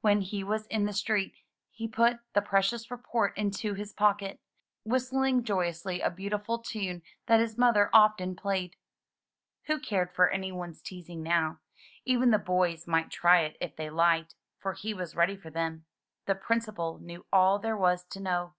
[0.00, 1.34] When he was in the street
[1.70, 4.40] he put the precious report into his pocket,
[4.84, 8.76] whistling joyously a beautiful tune that his mother often played.
[9.66, 11.58] Who cared for any one's teasing now?
[12.06, 15.84] Even the boys might try it if they liked, for he was ready for them.
[16.24, 18.54] The Princi pal knew all there was to know.